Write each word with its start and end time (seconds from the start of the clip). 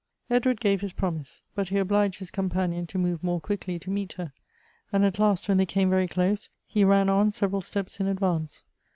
Edward 0.31 0.59
gave 0.59 0.81
his 0.81 0.93
promise; 0.93 1.43
but 1.53 1.69
he 1.69 1.77
obliged 1.77 2.17
his 2.17 2.31
companion 2.31 2.87
to 2.87 2.97
move 2.97 3.23
more 3.23 3.39
quickly 3.39 3.77
to 3.77 3.91
meet 3.91 4.13
her; 4.13 4.33
and 4.91 5.05
at 5.05 5.19
last, 5.19 5.47
when 5.47 5.57
they 5.57 5.65
came 5.67 5.91
very 5.91 6.07
close, 6.07 6.49
he 6.65 6.83
ran 6.83 7.07
on 7.07 7.31
several 7.31 7.61
steps 7.61 7.99
in 7.99 8.07
advance. 8.07 8.63